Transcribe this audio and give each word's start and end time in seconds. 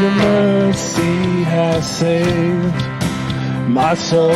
your 0.00 0.10
mercy 0.10 1.42
has 1.44 1.98
saved 1.98 2.74
my 3.68 3.94
soul. 3.94 4.32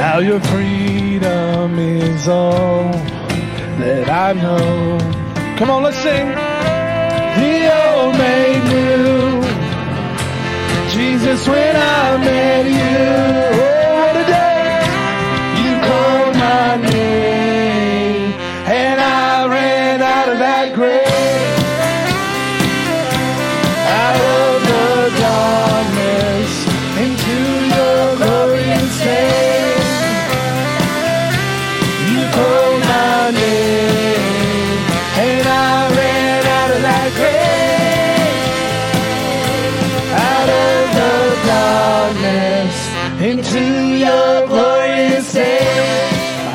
Now 0.00 0.18
your 0.18 0.40
freedom 0.40 1.78
is 1.78 2.28
all 2.28 2.90
that 3.80 4.08
I 4.08 4.32
know. 4.32 4.98
Come 5.58 5.70
on, 5.70 5.82
let's 5.84 5.98
sing. 5.98 6.26
The 7.40 7.56
old 7.82 8.12
made 8.18 8.64
new. 8.74 9.42
Jesus, 10.94 11.48
when 11.48 11.76
I 11.76 12.03
into 43.24 43.64
your 44.04 44.46
glorious 44.46 45.32
day. 45.32 45.58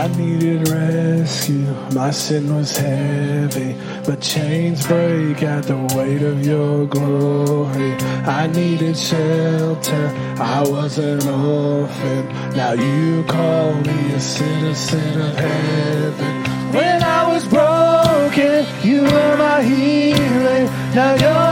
I 0.00 0.08
needed 0.16 0.68
rescue, 0.68 1.66
my 1.92 2.10
sin 2.10 2.54
was 2.56 2.74
heavy, 2.76 3.76
but 4.06 4.22
chains 4.22 4.86
break 4.86 5.42
at 5.42 5.64
the 5.64 5.76
weight 5.94 6.22
of 6.22 6.44
your 6.44 6.86
glory. 6.86 7.92
I 8.40 8.46
needed 8.46 8.96
shelter, 8.96 10.06
I 10.40 10.62
was 10.66 10.96
an 10.96 11.20
orphan, 11.28 12.28
now 12.56 12.72
you 12.72 13.24
call 13.24 13.74
me 13.74 14.14
a 14.14 14.20
citizen 14.20 15.20
of 15.20 15.34
heaven. 15.36 16.34
When 16.72 17.02
I 17.02 17.30
was 17.32 17.46
broken, 17.46 18.66
you 18.82 19.02
were 19.02 19.36
my 19.36 19.62
healing, 19.62 20.66
now 20.94 21.14
you're 21.14 21.43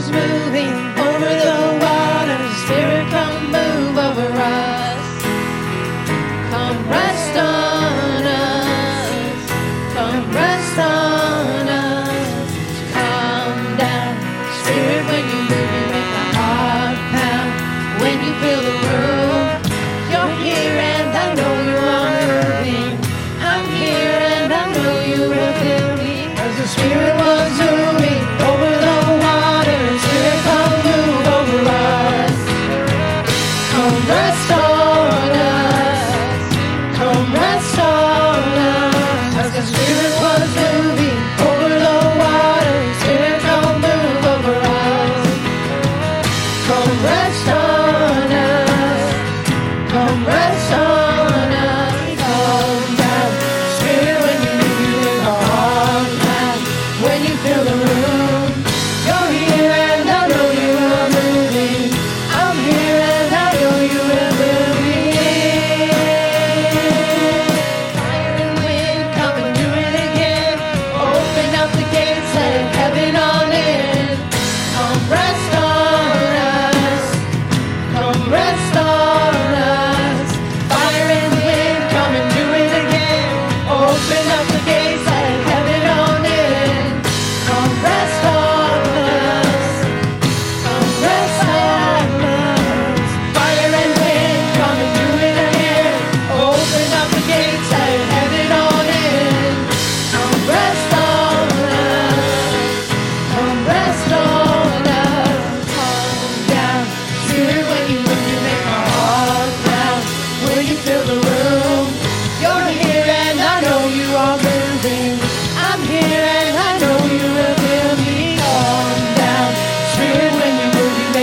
judgment. 0.00 0.39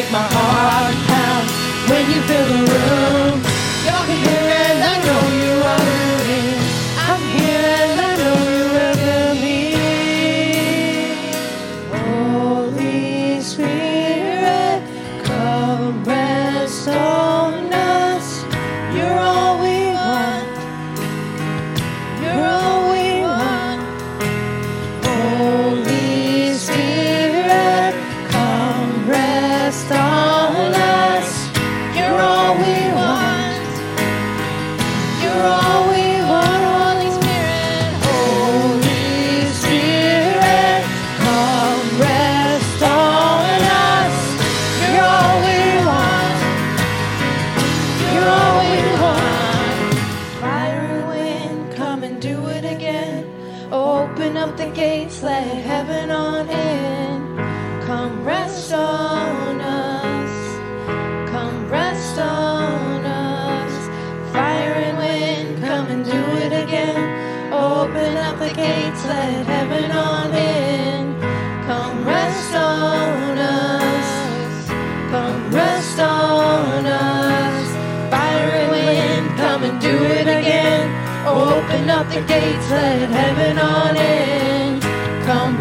make 0.07 0.13
my 0.13 0.27
heart 0.31 0.95
pound 1.07 1.89
when 1.89 2.09
you 2.11 2.21
fill 2.27 2.45
the 2.47 2.71
room. 2.71 3.06
gates, 54.77 55.23
let 55.23 55.57
heaven 55.65 56.11
on 56.11 56.47
in. 56.47 57.35
Come 57.87 58.23
rest 58.23 58.71
on 58.71 59.59
us, 59.59 60.33
come 61.31 61.67
rest 61.67 62.19
on 62.19 63.03
us. 63.03 63.73
Fire 64.31 64.75
and 64.87 64.97
wind, 64.99 65.63
come 65.65 65.87
and 65.87 66.05
do 66.05 66.21
it 66.45 66.53
again. 66.63 67.51
Open 67.51 68.17
up 68.17 68.37
the 68.37 68.53
gates, 68.53 69.03
let 69.07 69.47
heaven 69.47 69.89
on 69.89 70.29
in. 70.35 71.19
Come 71.65 72.05
rest 72.05 72.53
on 72.53 73.35
us, 73.39 74.69
come 75.09 75.51
rest 75.51 75.99
on 75.99 76.85
us. 76.85 77.67
Fire 78.11 78.51
and 78.61 78.69
wind, 78.69 79.37
come 79.39 79.63
and 79.63 79.81
do 79.81 79.95
it 80.19 80.27
again. 80.39 80.85
Open 81.25 81.89
up 81.89 82.07
the 82.09 82.21
gates, 82.21 82.69
let 82.69 83.09
heaven 83.09 83.57
on 83.57 83.97
in 83.97 84.66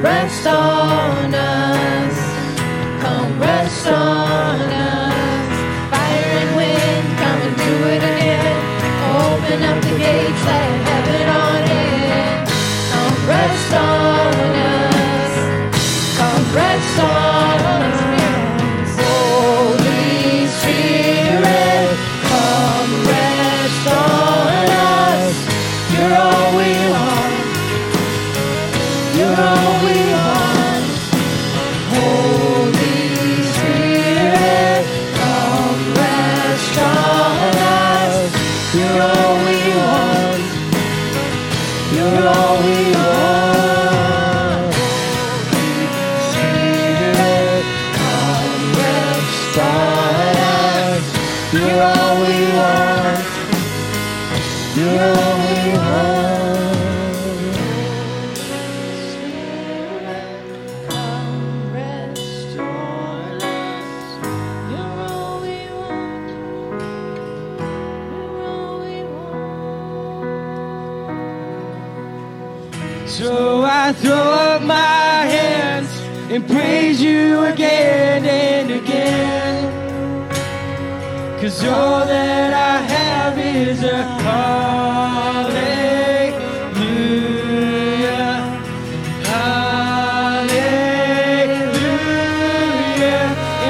rest 0.06 0.46
on 0.46 1.34
us. 1.34 2.16
Come 3.02 3.40
rest 3.40 3.86
on 3.88 4.60
us. 4.60 5.54
Fire 5.92 6.32
and 6.42 6.52
wind, 6.60 7.06
come 7.22 7.40
and 7.46 7.56
do 7.66 7.74
it 7.94 8.02
again. 8.12 8.56
Open 9.24 9.58
up 9.70 9.78
the 9.82 9.94
gates, 9.98 10.42
let 10.48 10.70
heaven. 10.88 11.05
You're 41.92 42.26
all 42.26 42.62
we 42.62 42.92
want. 42.92 43.25
So 73.18 73.62
I 73.62 73.92
throw 73.94 74.12
up 74.12 74.60
my 74.60 74.74
hands 74.76 75.88
and 76.30 76.46
praise 76.46 77.00
you 77.00 77.44
again 77.44 78.26
and 78.26 78.70
again. 78.70 79.72
Cause 81.40 81.64
all 81.64 82.04
that 82.04 82.52
I 82.52 82.76
have 82.82 83.38
is 83.38 83.82
a 83.84 84.02
hallelujah. 84.20 85.56
Hallelujah. 89.32 90.36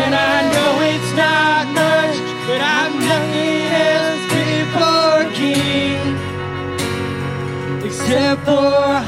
And 0.01 0.13
I 0.13 0.43
know 0.55 0.73
it's 0.91 1.13
not 1.15 1.69
much, 1.83 2.19
but 2.49 2.61
I'm 2.61 2.99
nothing 3.13 3.63
else 3.95 4.25
before 4.43 5.23
king 5.39 6.03
except 7.87 8.45
for 8.45 9.06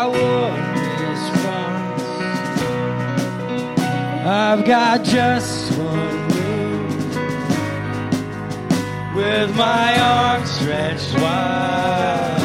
I've 0.00 0.12
got 0.12 0.22
one 0.22 0.62
response. 1.10 2.02
I've 4.24 4.64
got 4.64 5.02
just 5.02 5.76
one 5.76 6.28
move 6.28 7.16
with 9.16 9.56
my 9.56 9.98
arms 9.98 10.50
stretched 10.52 11.14
wide. 11.14 12.44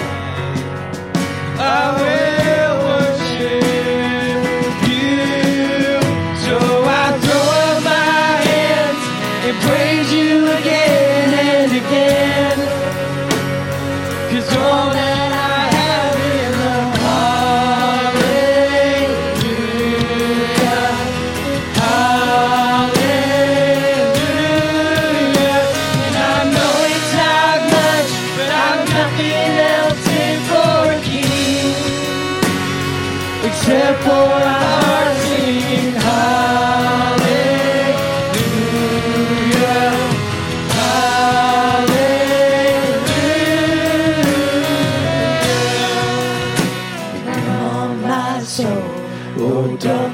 I 1.59 1.93
will 2.01 2.72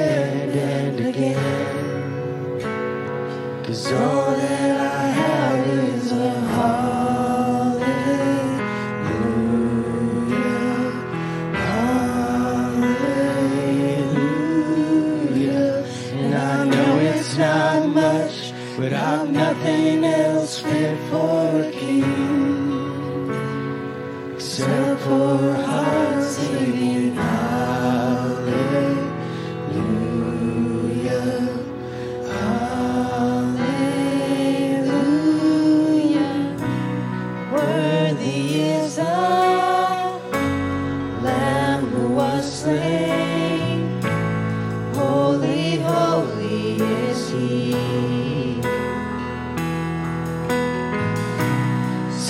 again 0.00 0.50
and 0.50 1.00
again. 1.06 1.60
Cause 3.64 3.92
all 3.92 4.30
that 4.32 4.80
I 4.80 5.06
have 5.22 5.66
is 5.66 6.12
a 6.12 6.30
hallelujah. 6.54 7.90
hallelujah. 14.90 15.86
And 16.14 16.34
I 16.34 16.64
know 16.64 16.98
it's 16.98 17.36
not 17.36 17.88
much, 17.88 18.52
but 18.76 18.92
I've 18.92 19.30
nothing 19.30 20.04
else 20.04 20.58
fit 20.60 20.98
for 21.10 21.60
a 21.62 21.70
king. 21.70 23.30
Except 24.34 25.00
for 25.02 25.59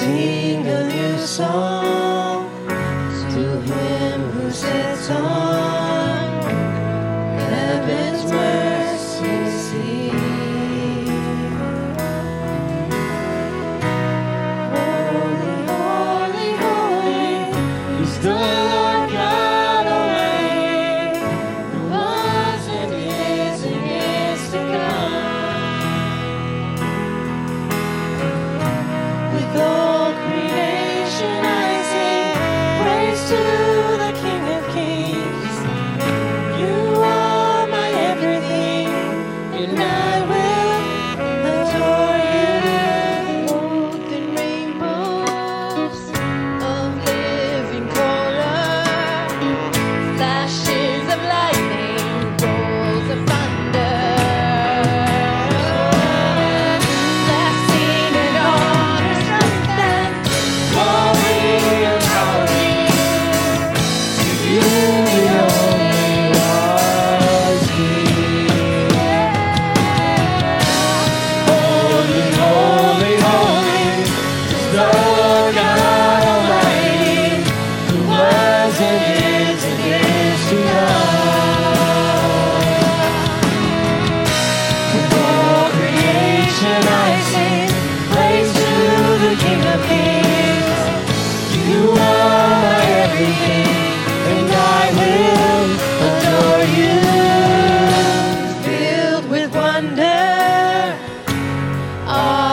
Sing 0.01 0.67
a 0.67 0.89
new 0.89 1.19
song 1.19 2.49
to 3.35 3.61
Him 3.61 4.21
who 4.31 4.51
sits 4.51 5.11
on 5.11 5.80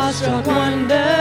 awestruck 0.07 0.47
wonder. 0.47 1.16